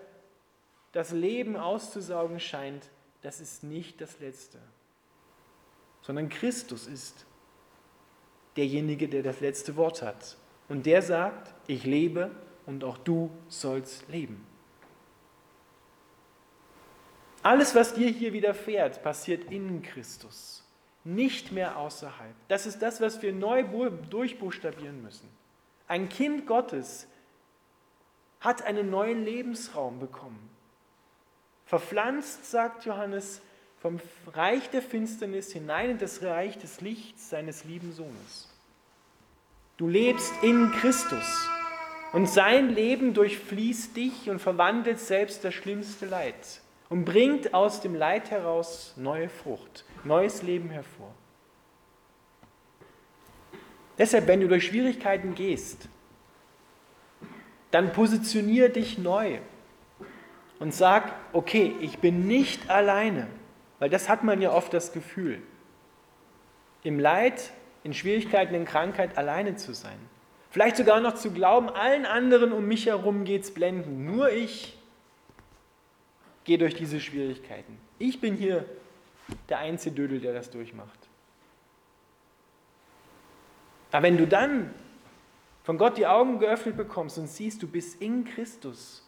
das 0.92 1.12
Leben 1.12 1.56
auszusaugen 1.56 2.40
scheint, 2.40 2.90
das 3.22 3.40
ist 3.40 3.64
nicht 3.64 4.02
das 4.02 4.20
Letzte, 4.20 4.58
sondern 6.02 6.30
Christus 6.30 6.88
ist 6.88 7.26
derjenige, 8.58 9.08
der 9.08 9.22
das 9.22 9.42
letzte 9.42 9.76
Wort 9.76 10.02
hat. 10.02 10.38
Und 10.70 10.86
der 10.86 11.02
sagt, 11.02 11.54
ich 11.68 11.86
lebe 11.86 12.32
und 12.70 12.84
auch 12.84 13.00
du 13.00 13.32
sollst 13.48 14.08
leben. 14.10 14.46
Alles, 17.42 17.74
was 17.74 17.96
dir 17.96 18.10
hier 18.10 18.32
widerfährt, 18.32 19.02
passiert 19.02 19.52
in 19.52 19.82
Christus, 19.82 20.64
nicht 21.04 21.52
mehr 21.52 21.78
außerhalb. 21.78 22.36
Das 22.48 22.68
ist 22.68 22.80
das, 22.82 23.02
was 23.02 23.24
wir 23.24 23.34
neu 23.34 23.64
durchbuchstabieren 24.10 25.02
müssen. 25.02 25.28
Ein 25.88 26.10
Kind 26.10 26.46
Gottes 26.46 27.08
hat 28.40 28.62
einen 28.62 28.92
neuen 28.92 29.26
Lebensraum 29.26 30.00
bekommen. 30.00 30.50
Verpflanzt, 31.66 32.52
sagt 32.52 32.86
Johannes, 32.86 33.42
vom 33.80 34.00
Reich 34.28 34.70
der 34.70 34.84
Finsternis 34.84 35.52
hinein 35.52 35.92
in 35.92 35.98
das 35.98 36.22
Reich 36.22 36.58
des 36.60 36.82
Lichts 36.82 37.32
seines 37.32 37.64
lieben 37.64 37.94
Sohnes. 37.94 38.54
Du 39.78 39.88
lebst 39.88 40.32
in 40.44 40.72
Christus 40.74 41.50
und 42.12 42.28
sein 42.28 42.70
Leben 42.70 43.14
durchfließt 43.14 43.96
dich 43.96 44.30
und 44.30 44.40
verwandelt 44.40 45.00
selbst 45.00 45.44
das 45.44 45.54
schlimmste 45.54 46.06
Leid 46.06 46.62
und 46.90 47.06
bringt 47.06 47.54
aus 47.54 47.82
dem 47.82 47.96
Leid 47.96 48.32
heraus 48.32 48.94
neue 48.98 49.30
Frucht, 49.30 49.86
neues 50.04 50.42
Leben 50.42 50.70
hervor. 50.70 51.14
Deshalb, 53.98 54.28
wenn 54.28 54.42
du 54.42 54.48
durch 54.48 54.66
Schwierigkeiten 54.66 55.36
gehst, 55.36 55.90
dann 57.72 57.92
positioniere 57.92 58.70
dich 58.70 58.98
neu 58.98 59.40
und 60.58 60.74
sag, 60.74 61.14
okay, 61.34 61.76
ich 61.82 62.00
bin 62.00 62.26
nicht 62.26 62.70
alleine, 62.70 63.28
weil 63.78 63.90
das 63.90 64.10
hat 64.10 64.24
man 64.24 64.42
ja 64.42 64.52
oft 64.52 64.74
das 64.74 64.94
Gefühl, 64.94 65.42
im 66.84 67.00
Leid, 67.00 67.52
in 67.84 67.94
Schwierigkeiten, 67.94 68.56
in 68.56 68.66
Krankheit 68.66 69.18
alleine 69.18 69.58
zu 69.58 69.74
sein. 69.74 70.00
Vielleicht 70.52 70.78
sogar 70.78 71.00
noch 71.00 71.16
zu 71.16 71.32
glauben, 71.32 71.70
allen 71.70 72.06
anderen 72.06 72.52
um 72.52 72.68
mich 72.68 72.88
herum 72.88 73.24
geht 73.24 73.44
es 73.44 73.54
blenden, 73.54 74.06
nur 74.06 74.32
ich 74.32 74.78
gehe 76.44 76.58
durch 76.58 76.74
diese 76.74 77.00
Schwierigkeiten. 77.00 77.78
Ich 78.00 78.20
bin 78.20 78.36
hier 78.36 78.66
der 79.48 79.60
einzige 79.60 79.96
Dödel, 79.96 80.20
der 80.20 80.34
das 80.34 80.50
durchmacht. 80.50 81.00
Aber 83.92 84.04
wenn 84.04 84.18
du 84.18 84.26
dann 84.26 84.74
von 85.64 85.78
Gott 85.78 85.98
die 85.98 86.08
Augen 86.08 86.40
geöffnet 86.40 86.78
bekommst 86.78 87.20
und 87.20 87.28
siehst, 87.28 87.62
du 87.62 87.68
bist 87.68 88.02
in 88.02 88.26
Christus, 88.26 89.08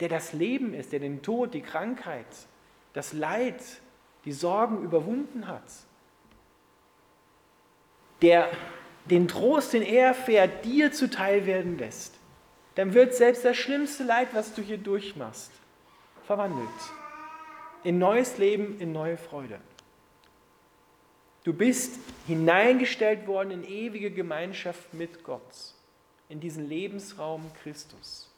der 0.00 0.08
das 0.08 0.32
Leben 0.32 0.74
ist, 0.74 0.92
der 0.92 0.98
den 0.98 1.22
Tod, 1.22 1.54
die 1.54 1.62
Krankheit, 1.62 2.26
das 2.92 3.12
Leid, 3.12 3.62
die 4.24 4.32
Sorgen 4.32 4.82
überwunden 4.82 5.46
hat, 5.46 5.62
der 8.20 8.50
den 9.06 9.28
Trost, 9.28 9.72
den 9.72 9.82
er 9.82 10.08
erfährt, 10.08 10.64
dir 10.64 10.92
zuteil 10.92 11.46
werden 11.46 11.78
lässt, 11.78 12.14
dann 12.74 12.94
wird 12.94 13.14
selbst 13.14 13.44
das 13.44 13.56
schlimmste 13.56 14.04
Leid, 14.04 14.28
was 14.32 14.54
du 14.54 14.62
hier 14.62 14.78
durchmachst, 14.78 15.50
verwandelt 16.24 16.68
in 17.84 17.98
neues 17.98 18.38
Leben, 18.38 18.78
in 18.80 18.92
neue 18.92 19.16
Freude. 19.16 19.58
Du 21.44 21.52
bist 21.52 21.98
hineingestellt 22.26 23.26
worden 23.26 23.50
in 23.50 23.64
ewige 23.64 24.10
Gemeinschaft 24.10 24.94
mit 24.94 25.24
Gott, 25.24 25.74
in 26.28 26.38
diesen 26.38 26.68
Lebensraum 26.68 27.50
Christus. 27.62 28.30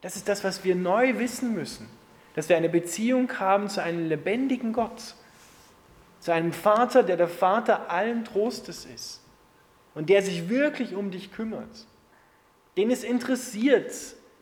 Das 0.00 0.16
ist 0.16 0.28
das, 0.28 0.42
was 0.42 0.64
wir 0.64 0.74
neu 0.74 1.18
wissen 1.18 1.54
müssen, 1.54 1.88
dass 2.34 2.48
wir 2.48 2.56
eine 2.56 2.68
Beziehung 2.68 3.38
haben 3.38 3.68
zu 3.68 3.82
einem 3.82 4.08
lebendigen 4.08 4.72
Gott, 4.72 5.14
zu 6.20 6.32
einem 6.32 6.52
Vater, 6.52 7.02
der 7.02 7.16
der 7.16 7.28
Vater 7.28 7.90
allen 7.90 8.24
Trostes 8.24 8.84
ist 8.84 9.22
und 9.94 10.08
der 10.08 10.22
sich 10.22 10.48
wirklich 10.48 10.94
um 10.94 11.10
dich 11.10 11.32
kümmert, 11.32 11.86
den 12.76 12.90
es 12.90 13.02
interessiert, 13.02 13.92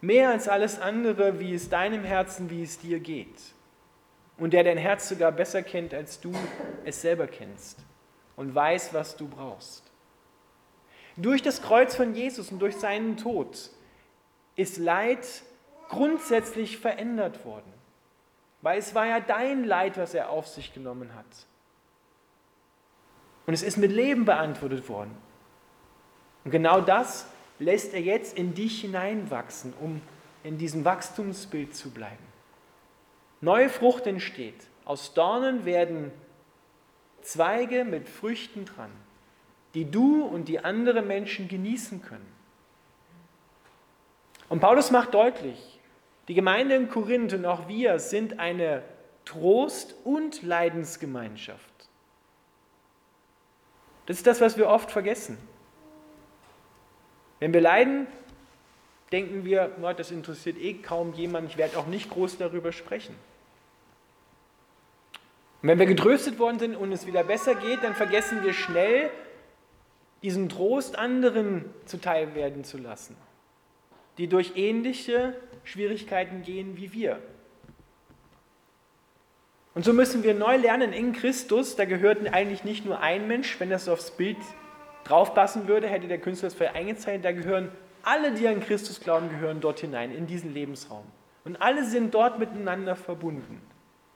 mehr 0.01 0.31
als 0.31 0.49
alles 0.49 0.81
andere, 0.81 1.41
wie 1.41 1.55
es 1.55 1.71
deinem 1.71 2.05
Herzen, 2.05 2.51
wie 2.51 2.63
es 2.63 2.79
dir 2.79 3.01
geht 3.01 3.37
und 4.39 4.53
der 4.53 4.65
dein 4.65 4.79
Herz 4.79 5.09
sogar 5.09 5.33
besser 5.33 5.63
kennt, 5.63 5.93
als 5.93 6.21
du 6.21 6.33
es 6.85 7.03
selber 7.03 7.27
kennst 7.27 7.81
und 8.37 8.55
weiß, 8.55 8.95
was 8.95 9.17
du 9.17 9.29
brauchst. 9.29 9.83
Durch 11.17 11.43
das 11.43 11.61
Kreuz 11.61 11.97
von 11.97 12.15
Jesus 12.15 12.53
und 12.53 12.61
durch 12.61 12.77
seinen 12.77 13.17
Tod 13.17 13.71
ist 14.55 14.79
Leid 14.79 15.27
grundsätzlich 15.89 16.79
verändert 16.79 17.45
worden, 17.45 17.73
weil 18.63 18.79
es 18.79 18.95
war 18.95 19.07
ja 19.07 19.19
dein 19.19 19.65
Leid, 19.65 19.99
was 19.99 20.15
er 20.15 20.31
auf 20.31 20.47
sich 20.47 20.73
genommen 20.73 21.15
hat. 21.15 21.27
Und 23.49 23.55
es 23.55 23.63
ist 23.63 23.79
mit 23.79 23.91
Leben 23.91 24.27
beantwortet 24.27 24.91
worden. 24.91 25.17
Und 26.45 26.51
genau 26.51 26.83
das 26.83 27.27
lässt 27.59 27.95
er 27.95 28.01
jetzt 28.03 28.37
in 28.37 28.53
dich 28.53 28.83
hineinwachsen, 28.83 29.73
um 29.81 30.03
in 30.45 30.59
diesem 30.59 30.85
Wachstumsbild 30.85 31.75
zu 31.75 31.89
bleiben. 31.89 32.27
Neue 33.41 33.71
Frucht 33.71 34.07
entsteht. 34.07 34.67
Aus 34.85 35.15
Dornen 35.15 35.65
werden 35.65 36.11
Zweige 37.23 37.87
mit 37.87 38.11
Früchten 38.11 38.67
dran, 38.67 38.91
die 39.73 39.91
du 39.91 40.27
und 40.27 40.49
die 40.49 40.63
anderen 40.63 41.07
Menschen 41.07 41.49
genießen 41.49 42.03
können. 42.03 42.31
Und 44.51 44.61
Paulus 44.61 44.91
macht 44.91 45.15
deutlich, 45.15 45.81
die 46.29 46.35
Gemeinde 46.35 46.75
in 46.75 46.91
Korinth 46.91 47.33
und 47.33 47.47
auch 47.47 47.67
wir 47.67 47.99
sind 47.99 48.41
eine 48.41 48.83
Trost- 49.25 49.95
und 50.05 50.43
Leidensgemeinschaft. 50.43 51.78
Das 54.09 54.17
ist 54.17 54.27
das, 54.27 54.41
was 54.41 54.57
wir 54.57 54.69
oft 54.69 54.91
vergessen. 54.91 55.37
Wenn 57.41 57.53
wir 57.53 57.61
leiden, 57.61 58.07
denken 59.13 59.45
wir, 59.45 59.69
das 59.99 60.11
interessiert 60.11 60.57
eh 60.57 60.79
kaum 60.79 61.13
jemand, 61.13 61.51
ich 61.51 61.59
werde 61.59 61.77
auch 61.77 61.87
nicht 61.87 62.09
groß 62.09 62.39
darüber 62.39 62.73
sprechen. 62.73 63.15
Und 65.61 65.69
wenn 65.69 65.79
wir 65.79 65.85
getröstet 65.85 66.39
worden 66.39 66.59
sind 66.59 66.75
und 66.75 66.91
es 66.91 67.07
wieder 67.07 67.23
besser 67.23 67.55
geht, 67.55 67.85
dann 67.85 67.95
vergessen 67.95 68.43
wir 68.43 68.55
schnell, 68.55 69.11
diesen 70.23 70.49
Trost 70.49 70.99
anderen 70.99 71.67
zuteil 71.85 72.35
werden 72.35 72.65
zu 72.65 72.79
lassen, 72.79 73.15
die 74.17 74.27
durch 74.27 74.53
ähnliche 74.57 75.35
Schwierigkeiten 75.65 76.41
gehen 76.41 76.79
wie 76.79 76.95
wir. 76.95 77.21
Und 79.79 79.85
so 79.85 79.93
müssen 79.93 80.25
wir 80.25 80.35
neu 80.35 80.57
lernen 80.57 80.93
in 80.93 81.13
Christus, 81.13 81.77
da 81.77 81.85
gehört 81.85 82.27
eigentlich 82.35 82.65
nicht 82.65 82.85
nur 82.85 82.99
ein 82.99 83.29
Mensch, 83.29 83.61
wenn 83.61 83.71
das 83.71 83.89
aufs 83.89 84.11
Bild 84.11 84.37
draufpassen 85.05 85.69
würde, 85.69 85.87
hätte 85.87 86.09
der 86.09 86.19
Künstler 86.19 86.49
das 86.49 86.57
vielleicht 86.57 86.75
eingezeichnet, 86.75 87.25
da 87.25 87.31
gehören 87.31 87.71
alle, 88.03 88.33
die 88.33 88.49
an 88.49 88.59
Christus 88.59 88.99
glauben, 88.99 89.29
gehören 89.29 89.61
dort 89.61 89.79
hinein, 89.79 90.11
in 90.11 90.27
diesen 90.27 90.53
Lebensraum. 90.53 91.05
Und 91.45 91.63
alle 91.63 91.85
sind 91.85 92.13
dort 92.13 92.41
miteinander 92.41 92.97
verbunden. 92.97 93.63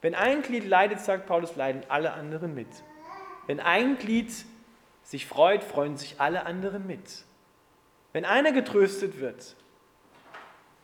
Wenn 0.01 0.17
ein 0.17 0.43
Glied 0.43 0.67
leidet, 0.67 0.99
sagt 0.99 1.27
Paulus, 1.27 1.55
leiden 1.55 1.85
alle 1.87 2.13
anderen 2.13 2.57
mit. 2.57 2.67
Wenn 3.47 3.61
ein 3.61 3.99
Glied 3.99 4.33
sich 5.05 5.27
freut, 5.27 5.63
freuen 5.63 5.97
sich 5.97 6.17
alle 6.19 6.45
anderen 6.45 6.89
mit. 6.89 7.23
Wenn 8.13 8.25
einer 8.25 8.51
getröstet 8.51 9.21
wird, 9.21 9.55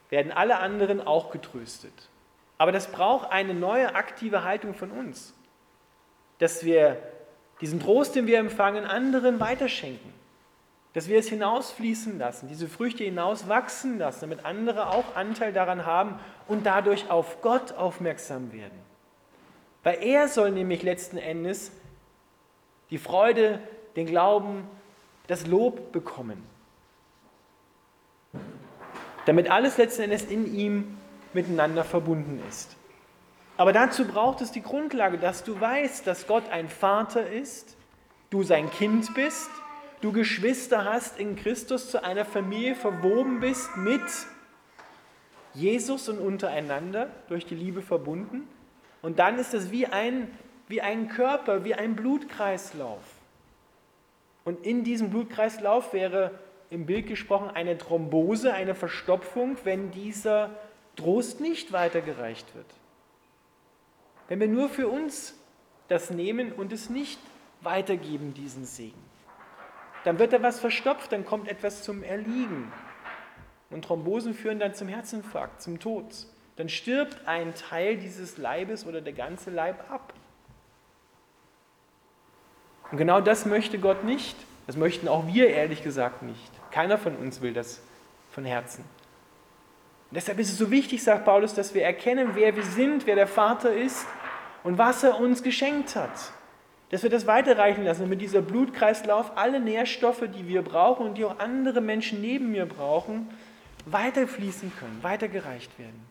werden 0.08 0.30
alle 0.30 0.58
anderen 0.58 1.04
auch 1.04 1.32
getröstet. 1.32 2.10
Aber 2.58 2.72
das 2.72 2.90
braucht 2.90 3.30
eine 3.30 3.54
neue 3.54 3.94
aktive 3.94 4.42
Haltung 4.42 4.74
von 4.74 4.90
uns, 4.90 5.32
dass 6.38 6.64
wir 6.64 7.00
diesen 7.60 7.80
Trost, 7.80 8.16
den 8.16 8.26
wir 8.26 8.38
empfangen, 8.38 8.84
anderen 8.84 9.40
weiterschenken, 9.40 10.12
dass 10.92 11.08
wir 11.08 11.18
es 11.18 11.28
hinausfließen 11.28 12.18
lassen, 12.18 12.48
diese 12.48 12.68
Früchte 12.68 13.04
hinauswachsen 13.04 13.98
lassen, 13.98 14.20
damit 14.22 14.44
andere 14.44 14.90
auch 14.90 15.14
Anteil 15.14 15.52
daran 15.52 15.86
haben 15.86 16.18
und 16.48 16.66
dadurch 16.66 17.10
auf 17.10 17.40
Gott 17.42 17.72
aufmerksam 17.72 18.52
werden. 18.52 18.78
Weil 19.84 20.02
er 20.02 20.28
soll 20.28 20.50
nämlich 20.50 20.82
letzten 20.82 21.18
Endes 21.18 21.70
die 22.90 22.98
Freude, 22.98 23.60
den 23.96 24.06
Glauben, 24.06 24.68
das 25.28 25.46
Lob 25.46 25.92
bekommen. 25.92 26.42
Damit 29.26 29.50
alles 29.50 29.76
letzten 29.76 30.02
Endes 30.02 30.24
in 30.24 30.52
ihm 30.52 30.98
miteinander 31.34 31.84
verbunden 31.84 32.42
ist. 32.48 32.76
Aber 33.56 33.72
dazu 33.72 34.04
braucht 34.04 34.40
es 34.40 34.52
die 34.52 34.62
Grundlage, 34.62 35.18
dass 35.18 35.42
du 35.42 35.60
weißt, 35.60 36.06
dass 36.06 36.26
Gott 36.26 36.48
ein 36.50 36.68
Vater 36.68 37.28
ist, 37.28 37.76
du 38.30 38.42
sein 38.42 38.70
Kind 38.70 39.12
bist, 39.14 39.50
du 40.00 40.12
Geschwister 40.12 40.84
hast 40.84 41.18
in 41.18 41.34
Christus 41.34 41.90
zu 41.90 42.02
einer 42.02 42.24
Familie 42.24 42.76
verwoben 42.76 43.40
bist 43.40 43.76
mit 43.76 44.00
Jesus 45.54 46.08
und 46.08 46.18
untereinander 46.18 47.10
durch 47.28 47.46
die 47.46 47.56
Liebe 47.56 47.82
verbunden. 47.82 48.46
Und 49.02 49.18
dann 49.18 49.38
ist 49.38 49.54
es 49.54 49.72
wie 49.72 49.86
ein, 49.86 50.30
wie 50.68 50.80
ein 50.80 51.08
Körper, 51.08 51.64
wie 51.64 51.74
ein 51.74 51.96
Blutkreislauf. 51.96 53.02
Und 54.44 54.64
in 54.64 54.84
diesem 54.84 55.10
Blutkreislauf 55.10 55.92
wäre 55.92 56.38
im 56.70 56.86
Bild 56.86 57.06
gesprochen 57.06 57.50
eine 57.52 57.76
Thrombose, 57.76 58.54
eine 58.54 58.74
Verstopfung, 58.74 59.56
wenn 59.64 59.90
dieser 59.90 60.50
Trost 60.98 61.40
nicht 61.40 61.72
weitergereicht 61.72 62.54
wird. 62.54 62.66
Wenn 64.28 64.40
wir 64.40 64.48
nur 64.48 64.68
für 64.68 64.88
uns 64.88 65.34
das 65.88 66.10
nehmen 66.10 66.52
und 66.52 66.72
es 66.72 66.90
nicht 66.90 67.20
weitergeben, 67.60 68.34
diesen 68.34 68.64
Segen, 68.64 69.02
dann 70.04 70.18
wird 70.18 70.32
da 70.32 70.42
was 70.42 70.60
verstopft, 70.60 71.12
dann 71.12 71.24
kommt 71.24 71.48
etwas 71.48 71.82
zum 71.82 72.02
Erliegen. 72.02 72.72
Und 73.70 73.84
Thrombosen 73.84 74.34
führen 74.34 74.58
dann 74.58 74.74
zum 74.74 74.88
Herzinfarkt, 74.88 75.62
zum 75.62 75.78
Tod. 75.78 76.04
Dann 76.56 76.68
stirbt 76.68 77.26
ein 77.26 77.54
Teil 77.54 77.96
dieses 77.96 78.36
Leibes 78.36 78.86
oder 78.86 79.00
der 79.00 79.12
ganze 79.12 79.50
Leib 79.50 79.90
ab. 79.90 80.12
Und 82.90 82.98
genau 82.98 83.20
das 83.20 83.46
möchte 83.46 83.78
Gott 83.78 84.04
nicht. 84.04 84.36
Das 84.66 84.76
möchten 84.76 85.08
auch 85.08 85.26
wir 85.26 85.48
ehrlich 85.48 85.82
gesagt 85.82 86.22
nicht. 86.22 86.50
Keiner 86.70 86.98
von 86.98 87.16
uns 87.16 87.40
will 87.40 87.52
das 87.52 87.80
von 88.32 88.44
Herzen. 88.44 88.84
Und 90.10 90.16
deshalb 90.16 90.38
ist 90.38 90.50
es 90.50 90.58
so 90.58 90.70
wichtig, 90.70 91.02
sagt 91.02 91.26
Paulus, 91.26 91.54
dass 91.54 91.74
wir 91.74 91.84
erkennen, 91.84 92.30
wer 92.32 92.56
wir 92.56 92.62
sind, 92.62 93.06
wer 93.06 93.14
der 93.14 93.26
Vater 93.26 93.72
ist 93.74 94.06
und 94.64 94.78
was 94.78 95.04
er 95.04 95.20
uns 95.20 95.42
geschenkt 95.42 95.96
hat. 95.96 96.32
Dass 96.90 97.02
wir 97.02 97.10
das 97.10 97.26
weiterreichen 97.26 97.84
lassen, 97.84 98.02
damit 98.02 98.22
dieser 98.22 98.40
Blutkreislauf 98.40 99.36
alle 99.36 99.60
Nährstoffe, 99.60 100.24
die 100.34 100.48
wir 100.48 100.62
brauchen 100.62 101.06
und 101.06 101.18
die 101.18 101.26
auch 101.26 101.38
andere 101.38 101.82
Menschen 101.82 102.22
neben 102.22 102.50
mir 102.50 102.64
brauchen, 102.64 103.28
weiterfließen 103.84 104.72
können, 104.78 104.98
weitergereicht 105.02 105.78
werden. 105.78 106.06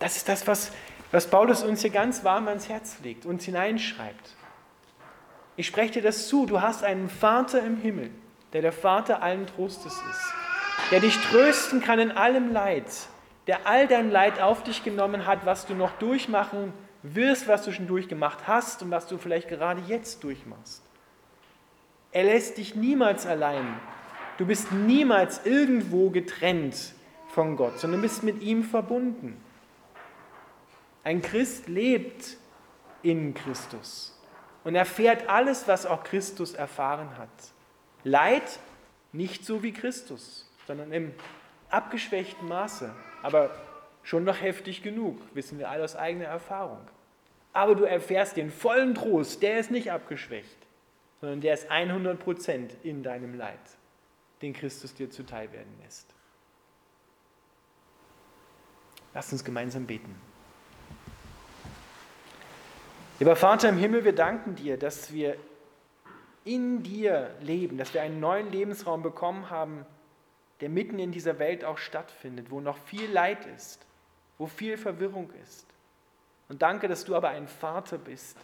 Das 0.00 0.16
ist 0.16 0.28
das, 0.28 0.48
was, 0.48 0.72
was 1.12 1.28
Paulus 1.28 1.62
uns 1.62 1.82
hier 1.82 1.90
ganz 1.90 2.24
warm 2.24 2.48
ans 2.48 2.68
Herz 2.68 2.96
legt, 3.04 3.24
uns 3.24 3.44
hineinschreibt. 3.44 4.34
Ich 5.56 5.68
spreche 5.68 5.94
dir 5.94 6.02
das 6.02 6.26
zu, 6.26 6.46
du 6.46 6.60
hast 6.60 6.82
einen 6.82 7.08
Vater 7.08 7.62
im 7.62 7.76
Himmel, 7.76 8.10
der 8.52 8.62
der 8.62 8.72
Vater 8.72 9.22
allen 9.22 9.46
Trostes 9.46 9.92
ist 9.92 10.39
der 10.90 11.00
dich 11.00 11.16
trösten 11.18 11.80
kann 11.80 11.98
in 11.98 12.10
allem 12.10 12.52
Leid, 12.52 12.86
der 13.46 13.66
all 13.66 13.86
dein 13.86 14.10
Leid 14.10 14.40
auf 14.40 14.62
dich 14.62 14.84
genommen 14.84 15.26
hat, 15.26 15.46
was 15.46 15.66
du 15.66 15.74
noch 15.74 15.92
durchmachen 15.92 16.72
wirst, 17.02 17.48
was 17.48 17.64
du 17.64 17.72
schon 17.72 17.86
durchgemacht 17.86 18.46
hast 18.46 18.82
und 18.82 18.90
was 18.90 19.06
du 19.06 19.18
vielleicht 19.18 19.48
gerade 19.48 19.80
jetzt 19.86 20.24
durchmachst. 20.24 20.82
Er 22.12 22.24
lässt 22.24 22.58
dich 22.58 22.74
niemals 22.74 23.26
allein. 23.26 23.78
Du 24.36 24.46
bist 24.46 24.72
niemals 24.72 25.44
irgendwo 25.44 26.10
getrennt 26.10 26.94
von 27.28 27.56
Gott, 27.56 27.78
sondern 27.78 28.02
bist 28.02 28.22
mit 28.22 28.42
ihm 28.42 28.64
verbunden. 28.64 29.40
Ein 31.04 31.22
Christ 31.22 31.68
lebt 31.68 32.36
in 33.02 33.32
Christus 33.34 34.18
und 34.64 34.74
erfährt 34.74 35.28
alles, 35.28 35.68
was 35.68 35.86
auch 35.86 36.02
Christus 36.02 36.54
erfahren 36.54 37.16
hat. 37.16 37.28
Leid 38.02 38.58
nicht 39.12 39.44
so 39.44 39.62
wie 39.62 39.72
Christus 39.72 40.49
sondern 40.70 40.92
im 40.92 41.12
abgeschwächten 41.68 42.46
Maße, 42.46 42.94
aber 43.24 43.50
schon 44.04 44.22
noch 44.22 44.40
heftig 44.40 44.84
genug, 44.84 45.20
wissen 45.34 45.58
wir 45.58 45.68
alle 45.68 45.82
aus 45.82 45.96
eigener 45.96 46.26
Erfahrung. 46.26 46.78
Aber 47.52 47.74
du 47.74 47.82
erfährst 47.82 48.36
den 48.36 48.52
vollen 48.52 48.94
Trost, 48.94 49.42
der 49.42 49.58
ist 49.58 49.72
nicht 49.72 49.90
abgeschwächt, 49.90 50.56
sondern 51.20 51.40
der 51.40 51.54
ist 51.54 51.68
100% 51.72 52.68
in 52.84 53.02
deinem 53.02 53.34
Leid, 53.34 53.58
den 54.42 54.52
Christus 54.52 54.94
dir 54.94 55.10
zuteil 55.10 55.52
werden 55.52 55.76
lässt. 55.82 56.14
Lass 59.12 59.32
uns 59.32 59.44
gemeinsam 59.44 59.88
beten. 59.88 60.14
Lieber 63.18 63.34
Vater 63.34 63.70
im 63.70 63.76
Himmel, 63.76 64.04
wir 64.04 64.14
danken 64.14 64.54
dir, 64.54 64.78
dass 64.78 65.12
wir 65.12 65.36
in 66.44 66.84
dir 66.84 67.34
leben, 67.40 67.76
dass 67.76 67.92
wir 67.92 68.02
einen 68.02 68.20
neuen 68.20 68.52
Lebensraum 68.52 69.02
bekommen 69.02 69.50
haben, 69.50 69.84
der 70.60 70.68
mitten 70.68 70.98
in 70.98 71.12
dieser 71.12 71.38
Welt 71.38 71.64
auch 71.64 71.78
stattfindet, 71.78 72.50
wo 72.50 72.60
noch 72.60 72.76
viel 72.78 73.10
Leid 73.10 73.46
ist, 73.56 73.86
wo 74.38 74.46
viel 74.46 74.76
Verwirrung 74.76 75.30
ist. 75.42 75.66
Und 76.48 76.62
danke, 76.62 76.88
dass 76.88 77.04
du 77.04 77.14
aber 77.14 77.30
ein 77.30 77.48
Vater 77.48 77.98
bist, 77.98 78.36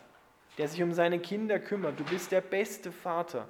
der 0.58 0.68
sich 0.68 0.82
um 0.82 0.92
seine 0.92 1.18
Kinder 1.18 1.58
kümmert. 1.58 1.98
Du 1.98 2.04
bist 2.04 2.32
der 2.32 2.40
beste 2.40 2.92
Vater, 2.92 3.48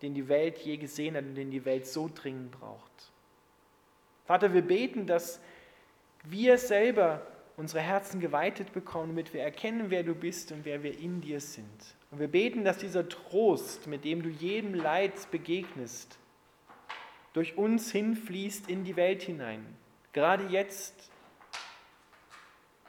den 0.00 0.14
die 0.14 0.28
Welt 0.28 0.58
je 0.58 0.76
gesehen 0.76 1.16
hat 1.16 1.24
und 1.24 1.34
den 1.34 1.50
die 1.50 1.64
Welt 1.64 1.86
so 1.86 2.08
dringend 2.12 2.52
braucht. 2.52 3.12
Vater, 4.26 4.54
wir 4.54 4.62
beten, 4.62 5.06
dass 5.06 5.40
wir 6.24 6.58
selber 6.58 7.26
unsere 7.56 7.80
Herzen 7.82 8.20
geweitet 8.20 8.72
bekommen, 8.72 9.08
damit 9.08 9.34
wir 9.34 9.42
erkennen, 9.42 9.90
wer 9.90 10.04
du 10.04 10.14
bist 10.14 10.52
und 10.52 10.64
wer 10.64 10.82
wir 10.82 10.98
in 10.98 11.20
dir 11.20 11.40
sind. 11.40 11.96
Und 12.10 12.20
wir 12.20 12.28
beten, 12.28 12.64
dass 12.64 12.78
dieser 12.78 13.08
Trost, 13.08 13.86
mit 13.86 14.04
dem 14.04 14.22
du 14.22 14.28
jedem 14.28 14.74
Leid 14.74 15.30
begegnest, 15.30 16.18
durch 17.32 17.56
uns 17.56 17.92
hinfließt 17.92 18.68
in 18.68 18.84
die 18.84 18.96
Welt 18.96 19.22
hinein. 19.22 19.64
Gerade 20.12 20.44
jetzt, 20.46 21.10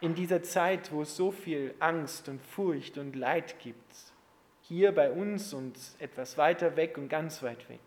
in 0.01 0.15
dieser 0.15 0.43
Zeit, 0.43 0.91
wo 0.91 1.01
es 1.01 1.15
so 1.15 1.31
viel 1.31 1.75
Angst 1.79 2.29
und 2.29 2.41
Furcht 2.41 2.97
und 2.97 3.15
Leid 3.15 3.59
gibt. 3.59 3.93
Hier 4.61 4.93
bei 4.93 5.11
uns 5.11 5.53
und 5.53 5.77
etwas 5.99 6.37
weiter 6.37 6.75
weg 6.75 6.97
und 6.97 7.09
ganz 7.09 7.43
weit 7.43 7.67
weg. 7.69 7.81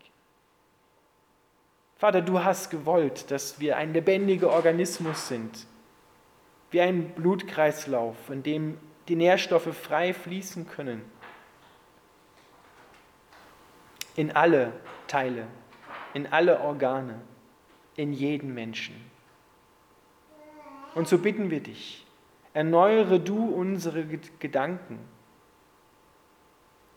Vater, 1.97 2.21
du 2.21 2.43
hast 2.43 2.69
gewollt, 2.69 3.31
dass 3.31 3.59
wir 3.59 3.77
ein 3.77 3.93
lebendiger 3.93 4.51
Organismus 4.51 5.27
sind, 5.27 5.65
wie 6.71 6.81
ein 6.81 7.09
Blutkreislauf, 7.09 8.29
in 8.29 8.43
dem 8.43 8.77
die 9.07 9.15
Nährstoffe 9.15 9.75
frei 9.75 10.13
fließen 10.13 10.67
können 10.67 11.01
in 14.15 14.31
alle 14.31 14.73
Teile 15.07 15.47
in 16.13 16.27
alle 16.27 16.59
Organe, 16.59 17.19
in 17.95 18.13
jeden 18.13 18.53
Menschen. 18.53 18.95
Und 20.95 21.07
so 21.07 21.17
bitten 21.17 21.49
wir 21.49 21.59
dich, 21.59 22.05
erneuere 22.53 23.19
du 23.19 23.49
unsere 23.49 24.05
Gedanken, 24.39 24.99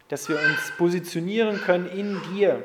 dass 0.08 0.28
wir 0.28 0.36
uns 0.36 0.72
positionieren 0.76 1.60
können 1.60 1.86
in 1.86 2.20
dir 2.34 2.62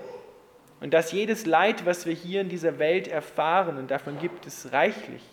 und 0.80 0.94
dass 0.94 1.12
jedes 1.12 1.46
Leid, 1.46 1.86
was 1.86 2.06
wir 2.06 2.14
hier 2.14 2.42
in 2.42 2.50
dieser 2.50 2.80
Welt 2.80 3.08
erfahren, 3.08 3.78
und 3.78 3.90
davon 3.92 4.20
gibt 4.20 4.46
es 4.46 4.74
reichlich, 4.74 5.24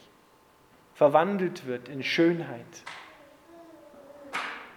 verwandelt 0.95 1.67
wird 1.67 1.89
in 1.89 2.03
Schönheit, 2.03 2.83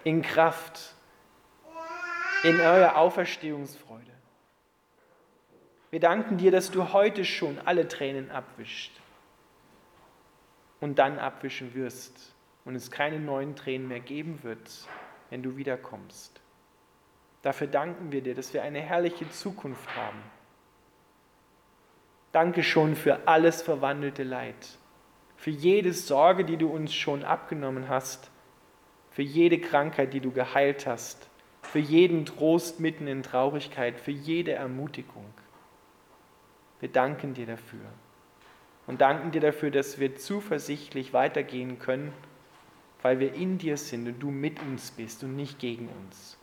in 0.04 0.22
Kraft, 0.22 0.96
in 2.44 2.60
euer 2.60 2.96
Auferstehungsfreude. 2.96 4.11
Wir 5.92 6.00
danken 6.00 6.38
dir, 6.38 6.52
dass 6.52 6.72
du 6.72 6.94
heute 6.94 7.26
schon 7.26 7.60
alle 7.66 7.88
Tränen 7.88 8.32
abwischt. 8.32 8.92
und 10.80 10.98
dann 10.98 11.20
abwischen 11.20 11.76
wirst 11.76 12.34
und 12.66 12.76
es 12.76 12.90
keine 12.90 13.20
neuen 13.20 13.56
Tränen 13.56 13.88
mehr 13.88 14.00
geben 14.00 14.40
wird, 14.42 14.88
wenn 15.30 15.44
du 15.44 15.56
wiederkommst. 15.56 16.42
Dafür 17.44 17.68
danken 17.68 18.12
wir 18.12 18.22
dir, 18.22 18.34
dass 18.34 18.54
wir 18.54 18.64
eine 18.64 18.82
herrliche 18.82 19.30
Zukunft 19.30 19.96
haben. 19.96 20.22
Danke 22.32 22.64
schon 22.64 22.96
für 22.96 23.28
alles 23.28 23.62
verwandelte 23.62 24.24
Leid, 24.24 24.56
für 25.36 25.52
jede 25.52 25.94
Sorge, 25.94 26.46
die 26.46 26.58
du 26.58 26.68
uns 26.68 26.96
schon 26.96 27.24
abgenommen 27.24 27.88
hast, 27.88 28.32
für 29.12 29.22
jede 29.22 29.60
Krankheit, 29.60 30.14
die 30.14 30.20
du 30.20 30.32
geheilt 30.32 30.88
hast, 30.88 31.30
für 31.62 31.80
jeden 31.80 32.26
Trost 32.26 32.80
mitten 32.80 33.06
in 33.06 33.22
Traurigkeit, 33.22 34.00
für 34.00 34.12
jede 34.12 34.54
Ermutigung. 34.54 35.32
Wir 36.82 36.90
danken 36.90 37.34
dir 37.34 37.46
dafür 37.46 37.80
und 38.88 39.00
danken 39.00 39.32
dir 39.32 39.40
dafür, 39.40 39.72
dass 39.72 40.00
wir 40.00 40.18
zuversichtlich 40.18 41.14
weitergehen 41.14 41.80
können, 41.80 42.12
weil 43.02 43.20
wir 43.20 43.34
in 43.34 43.58
dir 43.58 43.78
sind 43.78 44.08
und 44.08 44.20
du 44.20 44.32
mit 44.32 44.62
uns 44.62 44.92
bist 44.92 45.24
und 45.24 45.36
nicht 45.36 45.60
gegen 45.60 45.88
uns. 45.88 46.38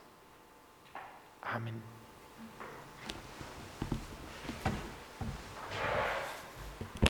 Amen. 1.42 1.98